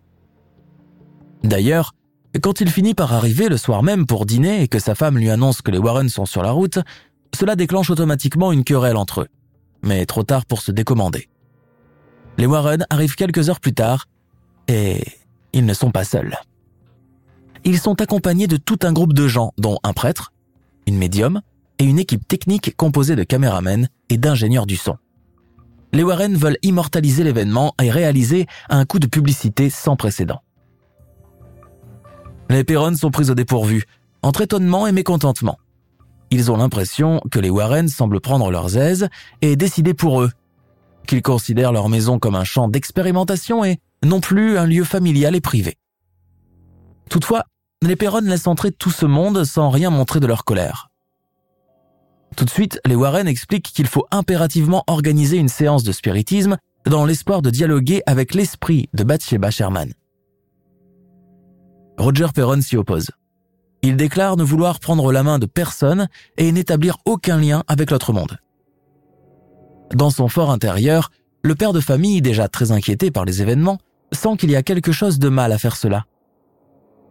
[1.42, 1.94] D'ailleurs,
[2.40, 5.30] quand il finit par arriver le soir même pour dîner et que sa femme lui
[5.30, 6.78] annonce que les Warren sont sur la route,
[7.34, 9.28] cela déclenche automatiquement une querelle entre eux,
[9.82, 11.28] mais trop tard pour se décommander.
[12.38, 14.06] Les Warren arrivent quelques heures plus tard
[14.68, 15.04] et
[15.52, 16.36] ils ne sont pas seuls.
[17.64, 20.32] Ils sont accompagnés de tout un groupe de gens, dont un prêtre,
[20.86, 21.42] une médium
[21.78, 24.96] et une équipe technique composée de caméramens et d'ingénieurs du son.
[25.94, 30.40] Les Warren veulent immortaliser l'événement et réaliser un coup de publicité sans précédent.
[32.48, 33.84] Les Perron sont pris au dépourvu,
[34.22, 35.58] entre étonnement et mécontentement.
[36.30, 39.08] Ils ont l'impression que les Warren semblent prendre leurs aises
[39.42, 40.30] et décider pour eux,
[41.06, 45.40] qu'ils considèrent leur maison comme un champ d'expérimentation et non plus un lieu familial et
[45.40, 45.76] privé.
[47.10, 47.44] Toutefois,
[47.82, 50.91] les Perron laissent entrer tout ce monde sans rien montrer de leur colère.
[52.36, 57.04] Tout de suite, les Warren expliquent qu'il faut impérativement organiser une séance de spiritisme dans
[57.04, 59.92] l'espoir de dialoguer avec l'esprit de Bathsheba Sherman.
[61.98, 63.10] Roger Perron s'y oppose.
[63.82, 68.12] Il déclare ne vouloir prendre la main de personne et n'établir aucun lien avec l'autre
[68.12, 68.38] monde.
[69.94, 71.10] Dans son fort intérieur,
[71.42, 73.78] le père de famille, déjà très inquiété par les événements,
[74.12, 76.06] sent qu'il y a quelque chose de mal à faire cela.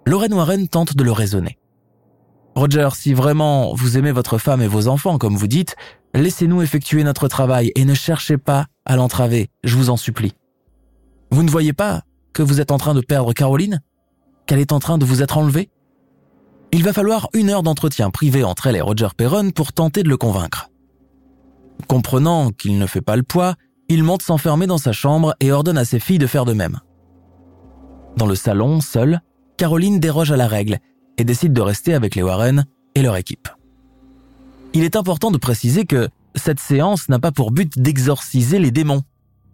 [0.05, 1.57] Lorraine Warren tente de le raisonner.
[2.55, 5.75] Roger, si vraiment vous aimez votre femme et vos enfants, comme vous dites,
[6.13, 10.33] laissez-nous effectuer notre travail et ne cherchez pas à l'entraver, je vous en supplie.
[11.31, 12.01] Vous ne voyez pas
[12.33, 13.81] que vous êtes en train de perdre Caroline?
[14.45, 15.69] Qu'elle est en train de vous être enlevée?
[16.73, 20.09] Il va falloir une heure d'entretien privé entre elle et Roger Perron pour tenter de
[20.09, 20.69] le convaincre.
[21.87, 23.55] Comprenant qu'il ne fait pas le poids,
[23.87, 26.79] il monte s'enfermer dans sa chambre et ordonne à ses filles de faire de même.
[28.17, 29.21] Dans le salon, seule,
[29.57, 30.79] Caroline déroge à la règle
[31.21, 33.47] et décide de rester avec les Warren et leur équipe.
[34.73, 39.03] Il est important de préciser que cette séance n'a pas pour but d'exorciser les démons,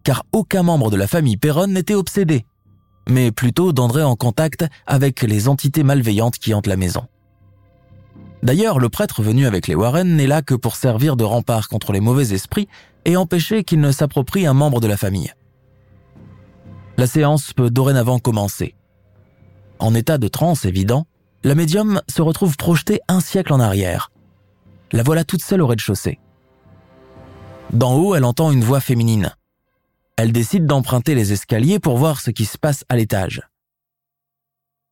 [0.06, 2.46] car aucun membre de la famille Perron n'était obsédé,
[3.10, 7.06] mais plutôt d'entrer en contact avec les entités malveillantes qui hantent la maison.
[8.44, 11.92] D'ailleurs, le prêtre venu avec les Warren n'est là que pour servir de rempart contre
[11.92, 12.70] les mauvais esprits
[13.04, 15.34] et empêcher qu'ils ne s'approprient un membre de la famille.
[16.98, 18.74] La séance peut dorénavant commencer.
[19.80, 21.08] En état de transe évident,
[21.44, 24.12] la médium se retrouve projetée un siècle en arrière.
[24.92, 26.20] La voilà toute seule au rez-de-chaussée.
[27.72, 29.36] D'en haut, elle entend une voix féminine.
[30.16, 33.42] Elle décide d'emprunter les escaliers pour voir ce qui se passe à l'étage.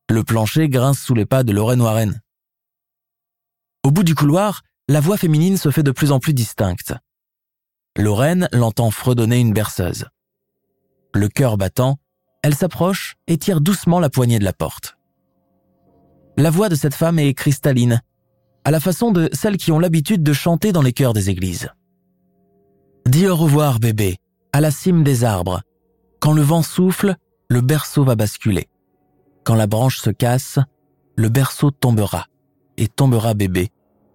[0.08, 2.20] Le plancher grince sous les pas de Lorraine Warren.
[3.82, 6.94] Au bout du couloir, la voix féminine se fait de plus en plus distincte.
[7.96, 10.06] Lorraine l'entend fredonner une berceuse.
[11.14, 11.98] Le cœur battant,
[12.42, 14.95] elle s'approche et tire doucement la poignée de la porte.
[16.36, 18.02] La voix de cette femme est cristalline,
[18.64, 21.70] à la façon de celles qui ont l'habitude de chanter dans les chœurs des églises.
[23.06, 24.18] Dis au revoir, bébé,
[24.52, 25.62] à la cime des arbres.
[26.20, 27.16] Quand le vent souffle,
[27.48, 28.68] le berceau va basculer.
[29.44, 30.58] Quand la branche se casse,
[31.14, 32.26] le berceau tombera,
[32.76, 33.70] et tombera bébé,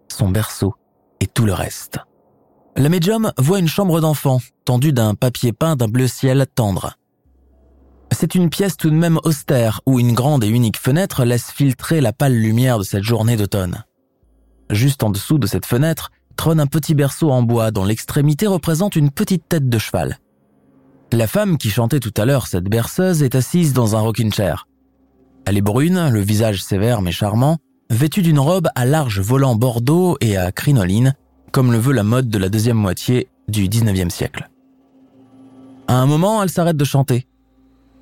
[0.10, 0.76] son berceau
[1.22, 2.00] et tout le reste.
[2.76, 6.98] La médium voit une chambre d'enfant, tendue d'un papier peint d'un bleu ciel tendre.
[8.12, 12.02] C'est une pièce tout de même austère où une grande et unique fenêtre laisse filtrer
[12.02, 13.86] la pâle lumière de cette journée d'automne.
[14.70, 18.96] Juste en dessous de cette fenêtre, trône un petit berceau en bois dont l'extrémité représente
[18.96, 20.20] une petite tête de cheval.
[21.14, 24.68] La femme qui chantait tout à l'heure cette berceuse est assise dans un rocking chair.
[25.46, 27.58] Elle est brune, le visage sévère mais charmant,
[27.90, 31.16] vêtue d'une robe à large volant bordeaux et à crinoline,
[31.52, 34.50] comme le veut la mode de la deuxième moitié du 19e siècle.
[35.88, 37.28] À un moment, elle s'arrête de chanter.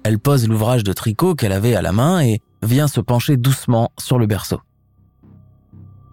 [0.04, 3.92] Elle pose l'ouvrage de tricot qu'elle avait à la main et vient se pencher doucement
[4.00, 4.60] sur le berceau.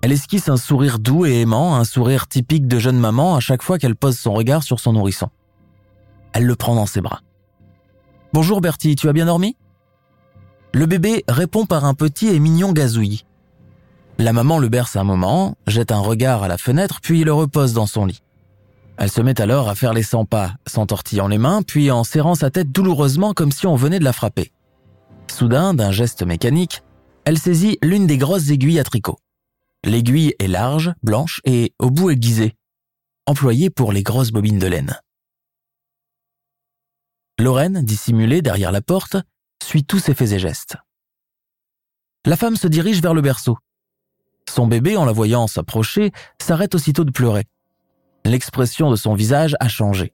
[0.02, 3.62] Elle esquisse un sourire doux et aimant, un sourire typique de jeune maman à chaque
[3.62, 5.30] fois qu'elle pose son regard sur son nourrisson.
[6.32, 7.20] Elle le prend dans ses bras.
[8.32, 9.56] Bonjour Bertie, tu as bien dormi?
[10.72, 13.24] Le bébé répond par un petit et mignon gazouillis.
[14.18, 17.72] La maman le berce un moment, jette un regard à la fenêtre, puis le repose
[17.72, 18.22] dans son lit.
[18.98, 22.34] Elle se met alors à faire les 100 pas, s'entortillant les mains, puis en serrant
[22.34, 24.52] sa tête douloureusement comme si on venait de la frapper.
[25.30, 26.82] Soudain, d'un geste mécanique,
[27.24, 29.18] elle saisit l'une des grosses aiguilles à tricot.
[29.84, 32.54] L'aiguille est large, blanche et au bout aiguisée,
[33.26, 34.98] employée pour les grosses bobines de laine.
[37.38, 39.16] Lorraine, dissimulée derrière la porte,
[39.62, 40.76] suit tous ses faits et gestes.
[42.24, 43.58] La femme se dirige vers le berceau.
[44.48, 47.44] Son bébé, en la voyant s'approcher, s'arrête aussitôt de pleurer.
[48.26, 50.12] L'expression de son visage a changé.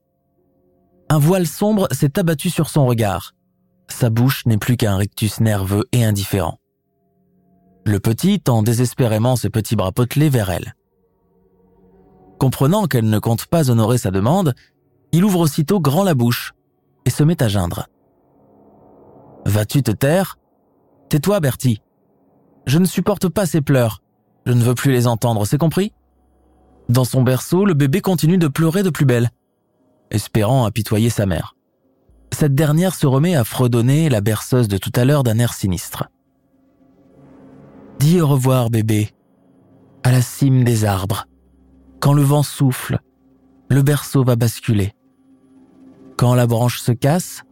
[1.09, 3.33] Un voile sombre s'est abattu sur son regard.
[3.89, 6.59] Sa bouche n'est plus qu'un rictus nerveux et indifférent.
[7.87, 10.75] Le petit tend désespérément ses petits bras potelés vers elle.
[12.39, 14.53] Comprenant qu'elle ne compte pas honorer sa demande,
[15.13, 16.53] il ouvre aussitôt grand la bouche
[17.07, 17.87] et se met à geindre.
[19.47, 20.39] Vas-tu te taire?
[21.09, 21.81] Tais-toi, Bertie.
[22.67, 24.03] Je ne supporte pas ces pleurs.
[24.45, 25.95] Je ne veux plus les entendre, c'est compris?
[26.89, 29.31] Dans son berceau, le bébé continue de pleurer de plus belle,
[30.11, 31.55] espérant apitoyer sa mère.
[32.33, 36.09] Cette dernière se remet à fredonner la berceuse de tout à l'heure d'un air sinistre.
[37.99, 39.11] Dis au revoir, bébé,
[40.03, 41.27] à la cime des arbres.
[42.01, 42.99] Quand le vent souffle,
[43.69, 44.93] le berceau va basculer.
[46.17, 47.43] Quand la branche se casse,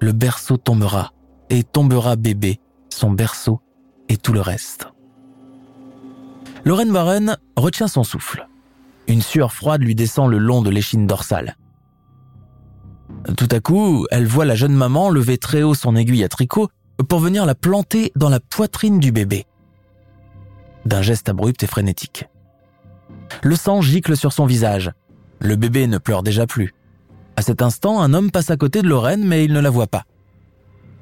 [0.00, 1.12] le berceau tombera,
[1.50, 3.60] et tombera bébé, son berceau
[4.08, 4.88] et tout le reste.
[6.64, 8.46] Lorraine Warren retient son souffle.
[9.10, 11.56] Une sueur froide lui descend le long de l'échine dorsale.
[13.36, 16.68] Tout à coup, elle voit la jeune maman lever très haut son aiguille à tricot
[17.08, 19.46] pour venir la planter dans la poitrine du bébé
[20.84, 22.26] d'un geste abrupt et frénétique.
[23.42, 24.92] Le sang gicle sur son visage.
[25.40, 26.72] Le bébé ne pleure déjà plus.
[27.36, 29.88] À cet instant, un homme passe à côté de Lorraine, mais il ne la voit
[29.88, 30.04] pas.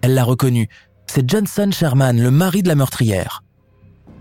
[0.01, 0.69] Elle l'a reconnu.
[1.07, 3.45] C'est Johnson Sherman, le mari de la meurtrière.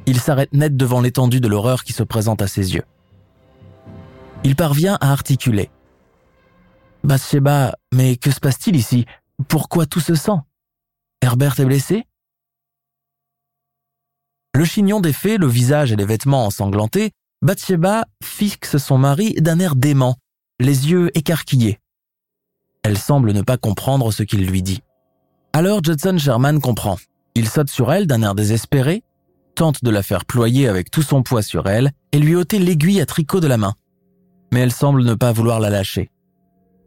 [0.06, 2.84] Il s'arrête net devant l'étendue de l'horreur qui se présente à ses yeux.
[4.44, 5.70] Il parvient à articuler.
[7.04, 9.06] Bathsheba, mais que se passe-t-il ici?
[9.48, 10.44] Pourquoi tout ce sang?
[11.22, 12.06] Herbert est blessé?
[14.56, 17.12] Le chignon défait, le visage et les vêtements ensanglantés,
[17.42, 20.16] Bathsheba fixe son mari d'un air dément,
[20.60, 21.80] les yeux écarquillés.
[22.84, 24.82] Elle semble ne pas comprendre ce qu'il lui dit.
[25.54, 26.98] Alors Judson Sherman comprend.
[27.36, 29.04] Il saute sur elle d'un air désespéré,
[29.56, 33.02] tente de la faire ployer avec tout son poids sur elle et lui ôter l'aiguille
[33.02, 33.76] à tricot de la main.
[34.52, 36.12] Mais elle semble ne pas vouloir la lâcher.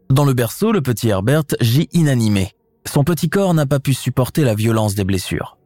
[0.09, 2.51] Dans le berceau, le petit Herbert gît inanimé.
[2.85, 5.57] Son petit corps n'a pas pu supporter la violence des blessures.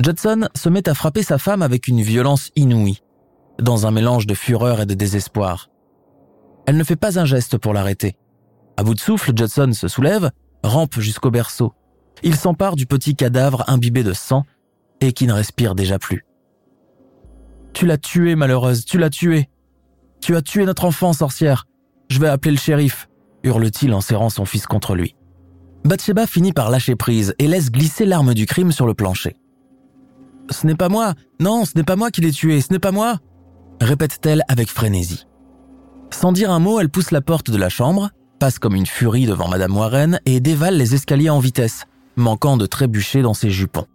[0.00, 3.00] Judson se met à frapper sa femme avec une violence inouïe,
[3.60, 5.70] dans un mélange de fureur et de désespoir.
[6.66, 8.16] Elle ne fait pas un geste pour l'arrêter.
[8.76, 10.30] À bout de souffle, Judson se soulève,
[10.64, 11.72] rampe jusqu'au berceau.
[12.22, 14.44] Il s'empare du petit cadavre imbibé de sang
[15.00, 16.24] et qui ne respire déjà plus.
[17.72, 19.48] Tu l'as tué, malheureuse, tu l'as tué.
[20.22, 21.66] Tu as tué notre enfant, sorcière.
[22.08, 23.08] Je vais appeler le shérif,
[23.42, 25.16] hurle-t-il en serrant son fils contre lui.
[25.84, 29.34] Bathsheba finit par lâcher prise et laisse glisser l'arme du crime sur le plancher.
[30.50, 32.92] Ce n'est pas moi, non, ce n'est pas moi qui l'ai tué, ce n'est pas
[32.92, 33.18] moi,
[33.80, 35.26] répète-t-elle avec frénésie.
[36.10, 39.26] Sans dire un mot, elle pousse la porte de la chambre, passe comme une furie
[39.26, 43.86] devant Madame Warren et dévale les escaliers en vitesse, manquant de trébucher dans ses jupons.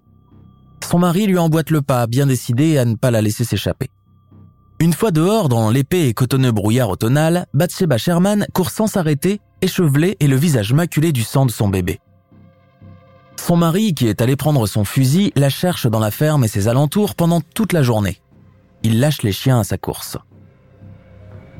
[0.83, 3.89] Son mari lui emboîte le pas, bien décidé à ne pas la laisser s'échapper.
[4.79, 10.17] Une fois dehors, dans l'épais et cotonneux brouillard automnal, Bathsheba Sherman court sans s'arrêter, échevelée
[10.19, 11.99] et le visage maculé du sang de son bébé.
[13.37, 16.67] Son mari, qui est allé prendre son fusil, la cherche dans la ferme et ses
[16.67, 18.21] alentours pendant toute la journée.
[18.83, 20.17] Il lâche les chiens à sa course.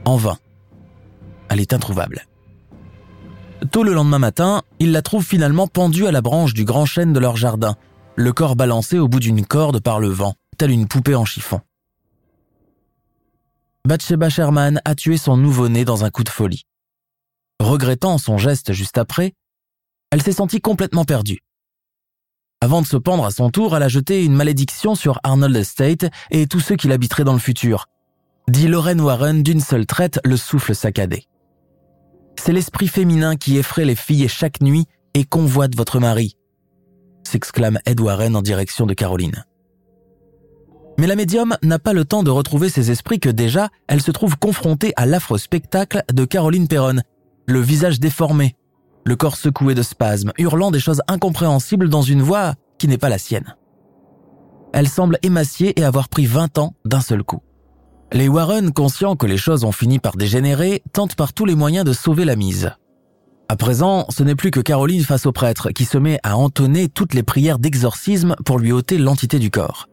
[0.06, 0.38] En vain.
[1.50, 2.28] Elle est introuvable.
[3.72, 7.14] Tôt le lendemain matin, il la trouve finalement pendue à la branche du grand chêne
[7.14, 7.76] de leur jardin,
[8.16, 11.62] le corps balancé au bout d'une corde par le vent, telle une poupée en chiffon.
[13.88, 16.66] Bathsheba Sherman a tué son nouveau-né dans un coup de folie.
[17.62, 19.32] Regrettant son geste juste après,
[20.12, 21.40] elle s'est sentie complètement perdue.
[22.60, 26.12] Avant de se pendre à son tour, elle a jeté une malédiction sur Arnold Estate
[26.32, 27.86] et tous ceux qui l'habiteraient dans le futur,
[28.50, 31.24] dit Lorraine Warren d'une seule traite, le souffle saccadé.
[32.38, 36.36] C'est l'esprit féminin qui effraie les filles chaque nuit et convoite votre mari,
[37.24, 39.46] s'exclame Ed Warren en direction de Caroline.
[41.00, 44.12] Mais la médium n'a pas le temps de retrouver ses esprits que déjà, elle se
[44.12, 47.02] trouve confrontée à l'affreux spectacle de Caroline Perron,
[47.46, 48.56] le visage déformé,
[49.06, 53.10] le corps secoué de spasmes, hurlant des choses incompréhensibles dans une voix qui n'est pas
[53.10, 53.56] la sienne.
[54.74, 57.42] Elle semble émaciée et avoir pris 20 ans d'un seul coup.
[58.12, 61.86] Les Warren, conscients que les choses ont fini par dégénérer, tentent par tous les moyens
[61.86, 62.72] de sauver la mise.
[63.50, 66.90] À présent, ce n'est plus que Caroline face au prêtre qui se met à entonner
[66.90, 69.88] toutes les prières d'exorcisme pour lui ôter l'entité du corps.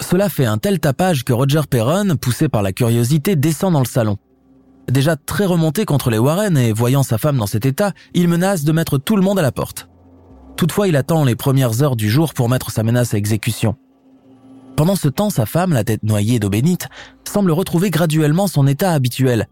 [0.00, 3.86] Cela fait un tel tapage que Roger Perron, poussé par la curiosité, descend dans le
[3.86, 4.18] salon.
[4.88, 8.62] Déjà très remonté contre les Warren et voyant sa femme dans cet état, il menace
[8.62, 9.88] de mettre tout le monde à la porte.
[10.56, 13.76] Toutefois, il attend les premières heures du jour pour mettre sa menace à exécution.
[14.76, 16.88] Pendant ce temps, sa femme, la tête noyée d'eau bénite,
[17.24, 19.48] semble retrouver graduellement son état habituel,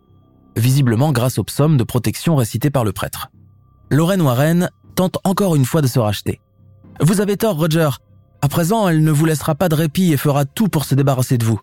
[0.56, 3.28] visiblement grâce aux psaumes de protection récités par le prêtre.
[3.90, 6.40] Lorraine Warren tente encore une fois de se racheter.
[7.00, 7.90] Vous avez tort, Roger.
[8.44, 11.38] À présent, elle ne vous laissera pas de répit et fera tout pour se débarrasser
[11.38, 11.60] de vous.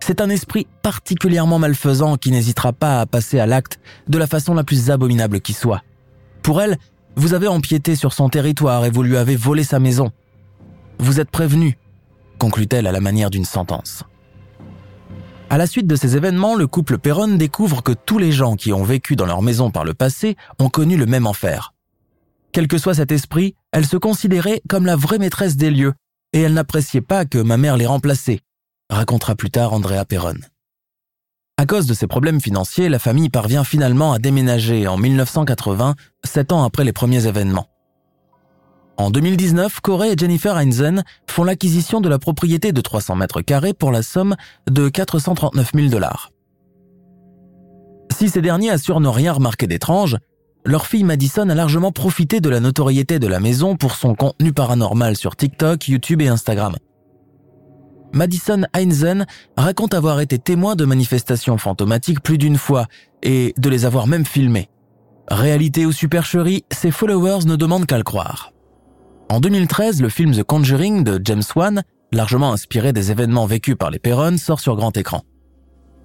[0.00, 4.52] C'est un esprit particulièrement malfaisant qui n'hésitera pas à passer à l'acte de la façon
[4.52, 5.82] la plus abominable qui soit.
[6.42, 6.76] Pour elle,
[7.16, 10.12] vous avez empiété sur son territoire et vous lui avez volé sa maison.
[10.98, 11.78] Vous êtes prévenu,
[12.36, 14.04] conclut-elle à la manière d'une sentence.
[15.48, 18.74] À la suite de ces événements, le couple Perron découvre que tous les gens qui
[18.74, 21.72] ont vécu dans leur maison par le passé ont connu le même enfer.
[22.52, 25.94] Quel que soit cet esprit, elle se considérait comme la vraie maîtresse des lieux,
[26.32, 28.40] et elle n'appréciait pas que ma mère les remplaçait,
[28.88, 30.38] racontera plus tard Andrea Perron.
[31.56, 36.52] À cause de ses problèmes financiers, la famille parvient finalement à déménager en 1980, sept
[36.52, 37.66] ans après les premiers événements.
[38.96, 43.74] En 2019, Corey et Jennifer Heinzen font l'acquisition de la propriété de 300 mètres carrés
[43.74, 44.36] pour la somme
[44.70, 46.32] de 439 000 dollars.
[48.10, 50.16] Si ces derniers assurent ne rien remarquer d'étrange,
[50.64, 54.52] leur fille Madison a largement profité de la notoriété de la maison pour son contenu
[54.52, 56.76] paranormal sur TikTok, YouTube et Instagram.
[58.12, 62.86] Madison Heinzen raconte avoir été témoin de manifestations fantomatiques plus d'une fois
[63.22, 64.68] et de les avoir même filmées.
[65.28, 68.52] Réalité ou supercherie, ses followers ne demandent qu'à le croire.
[69.28, 73.90] En 2013, le film The Conjuring de James Wan, largement inspiré des événements vécus par
[73.90, 75.22] les Perron, sort sur grand écran.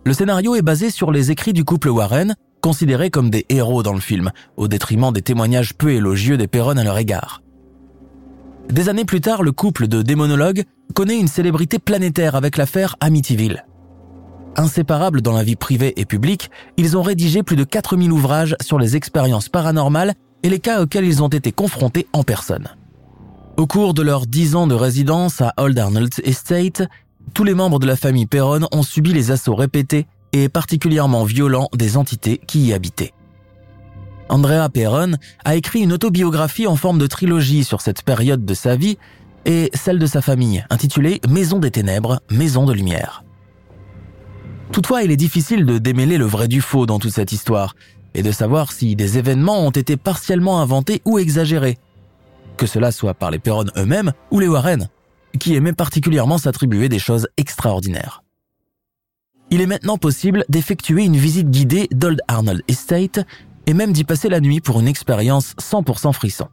[0.06, 2.36] Le scénario est basé sur les écrits du couple Warren,
[2.66, 6.78] considérés comme des héros dans le film, au détriment des témoignages peu élogieux des Perron
[6.78, 7.44] à leur égard.
[8.70, 10.64] Des années plus tard, le couple de démonologues
[10.96, 13.68] connaît une célébrité planétaire avec l'affaire Amityville.
[14.56, 18.80] Inséparables dans la vie privée et publique, ils ont rédigé plus de 4000 ouvrages sur
[18.80, 22.70] les expériences paranormales et les cas auxquels ils ont été confrontés en personne.
[23.58, 26.82] Au cours de leurs dix ans de résidence à Old Arnold Estate,
[27.36, 31.70] tous les membres de la famille Perron ont subi les assauts répétés et particulièrement violents
[31.74, 33.14] des entités qui y habitaient.
[34.28, 35.14] Andrea Perron
[35.46, 38.98] a écrit une autobiographie en forme de trilogie sur cette période de sa vie
[39.46, 43.24] et celle de sa famille, intitulée Maison des ténèbres, Maison de lumière.
[44.74, 47.74] Toutefois, il est difficile de démêler le vrai du faux dans toute cette histoire,
[48.14, 51.78] et de savoir si des événements ont été partiellement inventés ou exagérés,
[52.58, 54.90] que cela soit par les Perron eux-mêmes ou les Warren,
[55.40, 58.25] qui aimaient particulièrement s'attribuer des choses extraordinaires.
[59.52, 63.20] Il est maintenant possible d'effectuer une visite guidée d'Old Arnold Estate
[63.68, 66.48] et même d'y passer la nuit pour une expérience 100% frisson.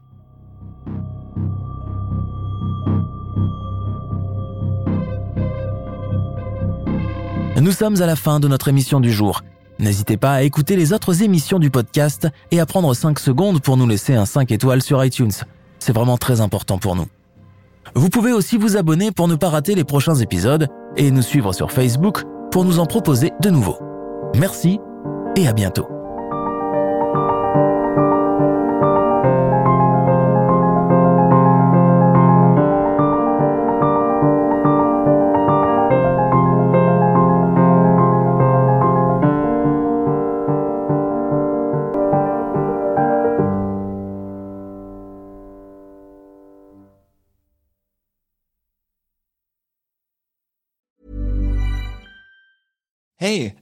[7.61, 9.43] Nous sommes à la fin de notre émission du jour.
[9.79, 13.77] N'hésitez pas à écouter les autres émissions du podcast et à prendre 5 secondes pour
[13.77, 15.33] nous laisser un 5 étoiles sur iTunes.
[15.79, 17.07] C'est vraiment très important pour nous.
[17.95, 21.53] Vous pouvez aussi vous abonner pour ne pas rater les prochains épisodes et nous suivre
[21.53, 23.79] sur Facebook pour nous en proposer de nouveaux.
[24.37, 24.79] Merci
[25.37, 26.02] et à bientôt.